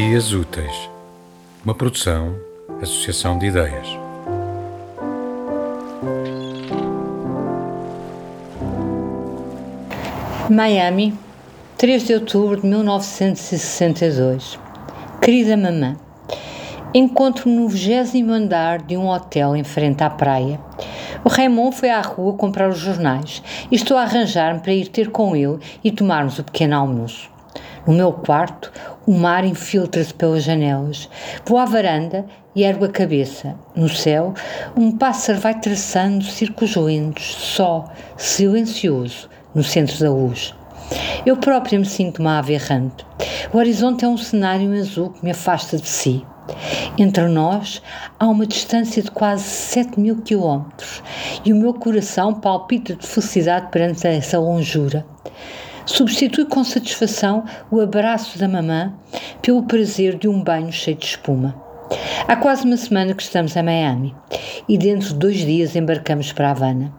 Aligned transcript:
Dias 0.00 0.32
Úteis, 0.32 0.88
uma 1.64 1.74
produção, 1.74 2.36
associação 2.80 3.36
de 3.36 3.46
ideias. 3.46 3.88
Miami, 10.48 11.18
3 11.76 12.06
de 12.06 12.14
outubro 12.14 12.60
de 12.60 12.66
1962. 12.68 14.56
Querida 15.20 15.56
mamã, 15.56 15.96
encontro-me 16.94 17.56
no 17.56 17.68
20 17.68 18.22
andar 18.30 18.80
de 18.80 18.96
um 18.96 19.08
hotel 19.08 19.56
em 19.56 19.64
frente 19.64 20.04
à 20.04 20.10
praia. 20.10 20.60
O 21.24 21.28
Raymond 21.28 21.74
foi 21.76 21.90
à 21.90 22.00
rua 22.00 22.34
comprar 22.34 22.68
os 22.68 22.78
jornais 22.78 23.42
e 23.68 23.74
estou 23.74 23.96
a 23.96 24.02
arranjar-me 24.02 24.60
para 24.60 24.72
ir 24.72 24.86
ter 24.86 25.10
com 25.10 25.34
ele 25.34 25.58
e 25.82 25.90
tomarmos 25.90 26.38
o 26.38 26.44
pequeno 26.44 26.76
almoço. 26.76 27.36
No 27.88 27.94
meu 27.94 28.12
quarto, 28.12 28.70
o 29.08 29.12
mar 29.14 29.42
infiltra-se 29.42 30.12
pelas 30.12 30.44
janelas. 30.44 31.08
Vou 31.46 31.56
à 31.56 31.64
varanda 31.64 32.26
e 32.54 32.62
ergo 32.62 32.84
a 32.84 32.90
cabeça. 32.90 33.54
No 33.74 33.88
céu, 33.88 34.34
um 34.76 34.92
pássaro 34.92 35.40
vai 35.40 35.58
traçando 35.58 36.22
círculos 36.22 36.76
lentos, 36.76 37.24
só, 37.24 37.86
silencioso, 38.18 39.30
no 39.54 39.64
centro 39.64 39.98
da 39.98 40.10
luz. 40.10 40.54
Eu 41.24 41.38
própria 41.38 41.78
me 41.78 41.86
sinto 41.86 42.18
uma 42.18 42.38
ave 42.38 42.52
errante. 42.52 43.06
O 43.50 43.56
horizonte 43.56 44.04
é 44.04 44.08
um 44.08 44.18
cenário 44.18 44.78
azul 44.78 45.08
que 45.08 45.24
me 45.24 45.30
afasta 45.30 45.78
de 45.78 45.88
si. 45.88 46.22
Entre 46.98 47.26
nós 47.28 47.80
há 48.20 48.28
uma 48.28 48.46
distância 48.46 49.02
de 49.02 49.10
quase 49.10 49.44
7 49.44 49.98
mil 49.98 50.20
quilómetros 50.20 51.02
e 51.46 51.52
o 51.54 51.56
meu 51.56 51.72
coração 51.72 52.34
palpita 52.34 52.94
de 52.94 53.06
felicidade 53.06 53.70
perante 53.70 54.06
essa 54.06 54.38
longura 54.38 55.06
substitui 55.88 56.44
com 56.44 56.62
satisfação 56.62 57.44
o 57.70 57.80
abraço 57.80 58.38
da 58.38 58.46
mamã 58.46 58.92
pelo 59.40 59.62
prazer 59.62 60.16
de 60.16 60.28
um 60.28 60.42
banho 60.42 60.70
cheio 60.70 60.96
de 60.96 61.06
espuma. 61.06 61.54
Há 62.26 62.36
quase 62.36 62.66
uma 62.66 62.76
semana 62.76 63.14
que 63.14 63.22
estamos 63.22 63.56
a 63.56 63.62
Miami 63.62 64.14
e 64.68 64.76
dentro 64.76 65.08
de 65.08 65.14
dois 65.14 65.38
dias 65.38 65.74
embarcamos 65.74 66.30
para 66.30 66.50
Havana. 66.50 66.92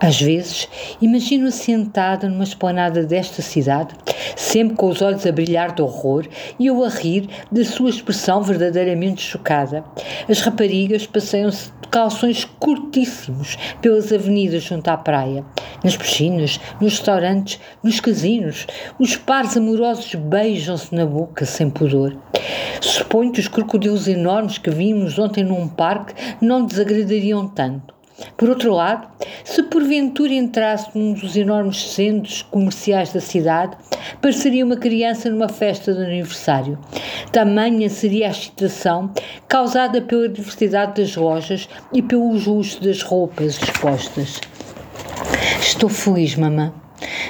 Às 0.00 0.20
vezes, 0.20 0.68
imagino-a 1.00 1.50
sentada 1.50 2.28
numa 2.28 2.44
esplanada 2.44 3.04
desta 3.04 3.42
cidade, 3.42 3.94
sempre 4.34 4.76
com 4.76 4.88
os 4.88 5.02
olhos 5.02 5.26
a 5.26 5.32
brilhar 5.32 5.74
de 5.74 5.82
horror 5.82 6.26
e 6.58 6.66
eu 6.66 6.82
a 6.82 6.88
rir 6.88 7.28
da 7.50 7.64
sua 7.64 7.90
expressão 7.90 8.42
verdadeiramente 8.42 9.22
chocada. 9.22 9.84
As 10.28 10.40
raparigas 10.40 11.06
passeiam-se 11.06 11.70
de 11.82 11.88
calções 11.88 12.44
curtíssimos 12.58 13.56
pelas 13.80 14.12
avenidas 14.12 14.62
junto 14.62 14.88
à 14.88 14.96
praia, 14.96 15.44
nas 15.82 15.96
piscinas, 15.96 16.60
nos 16.80 16.94
restaurantes, 16.94 17.60
nos 17.82 18.00
casinos. 18.00 18.66
Os 18.98 19.16
pares 19.16 19.56
amorosos 19.56 20.14
beijam-se 20.14 20.94
na 20.94 21.06
boca 21.06 21.44
sem 21.44 21.70
pudor. 21.70 22.16
Suponho 22.80 23.32
que 23.32 23.40
os 23.40 23.48
crocodilos 23.48 24.06
enormes 24.06 24.58
que 24.58 24.70
vimos 24.70 25.18
ontem 25.18 25.42
num 25.42 25.68
parque 25.68 26.14
não 26.40 26.64
desagradariam 26.64 27.48
tanto. 27.48 27.95
Por 28.36 28.48
outro 28.48 28.72
lado, 28.72 29.08
se 29.44 29.62
porventura 29.64 30.32
entrasse 30.32 30.90
num 30.94 31.12
dos 31.12 31.36
enormes 31.36 31.92
centros 31.92 32.42
comerciais 32.42 33.12
da 33.12 33.20
cidade, 33.20 33.76
pareceria 34.20 34.64
uma 34.64 34.76
criança 34.76 35.28
numa 35.30 35.48
festa 35.48 35.92
de 35.92 36.02
aniversário. 36.02 36.78
Tamanha 37.32 37.88
seria 37.88 38.28
a 38.28 38.30
excitação 38.30 39.12
causada 39.48 40.00
pela 40.00 40.28
diversidade 40.28 41.02
das 41.02 41.14
lojas 41.16 41.68
e 41.92 42.02
pelo 42.02 42.32
luxo 42.32 42.82
das 42.82 43.02
roupas 43.02 43.58
expostas. 43.62 44.40
Estou 45.60 45.88
feliz, 45.88 46.36
mamã. 46.36 46.85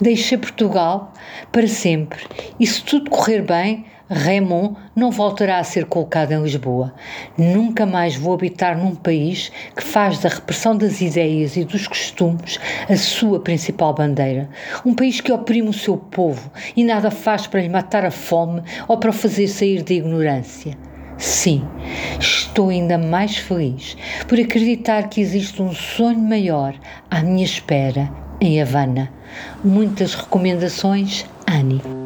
Deixei 0.00 0.38
Portugal 0.38 1.12
para 1.50 1.66
sempre 1.66 2.24
e 2.58 2.66
se 2.66 2.82
tudo 2.82 3.10
correr 3.10 3.42
bem, 3.42 3.84
Raymond 4.10 4.74
não 4.96 5.10
voltará 5.10 5.58
a 5.58 5.64
ser 5.64 5.84
colocado 5.84 6.32
em 6.32 6.42
Lisboa. 6.42 6.94
Nunca 7.36 7.84
mais 7.84 8.16
vou 8.16 8.32
habitar 8.32 8.78
num 8.78 8.94
país 8.94 9.52
que 9.76 9.82
faz 9.82 10.18
da 10.18 10.30
repressão 10.30 10.74
das 10.74 11.02
ideias 11.02 11.56
e 11.56 11.64
dos 11.64 11.86
costumes 11.86 12.58
a 12.88 12.96
sua 12.96 13.40
principal 13.40 13.92
bandeira. 13.92 14.48
Um 14.84 14.94
país 14.94 15.20
que 15.20 15.30
oprime 15.30 15.68
o 15.68 15.74
seu 15.74 15.96
povo 15.98 16.50
e 16.74 16.84
nada 16.84 17.10
faz 17.10 17.46
para 17.46 17.60
lhe 17.60 17.68
matar 17.68 18.06
a 18.06 18.10
fome 18.10 18.62
ou 18.86 18.96
para 18.96 19.10
o 19.10 19.12
fazer 19.12 19.46
sair 19.46 19.82
da 19.82 19.92
ignorância. 19.92 20.72
Sim, 21.18 21.64
estou 22.18 22.70
ainda 22.70 22.96
mais 22.96 23.36
feliz 23.36 23.96
por 24.26 24.40
acreditar 24.40 25.08
que 25.08 25.20
existe 25.20 25.60
um 25.60 25.74
sonho 25.74 26.20
maior 26.20 26.74
à 27.10 27.22
minha 27.22 27.44
espera 27.44 28.27
em 28.40 28.60
Havana. 28.60 29.10
Muitas 29.64 30.14
recomendações, 30.14 31.24
Annie. 31.46 31.97